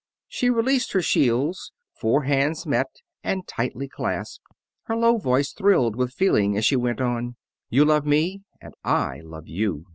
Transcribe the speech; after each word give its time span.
She 0.27 0.49
released 0.49 0.93
her 0.93 1.01
shields, 1.03 1.71
four 1.93 2.23
hands 2.23 2.65
met 2.65 2.87
and 3.23 3.47
tightly 3.47 3.87
clasped, 3.87 4.43
and 4.49 4.59
her 4.85 4.95
low 4.99 5.19
voice 5.19 5.53
thrilled 5.53 5.95
with 5.95 6.11
feeling 6.11 6.57
as 6.57 6.65
she 6.65 6.75
went 6.75 6.99
on: 7.01 7.35
"You 7.69 7.85
love 7.85 8.07
me 8.07 8.41
and 8.59 8.73
I 8.83 9.19
love 9.19 9.47
you. 9.47 9.85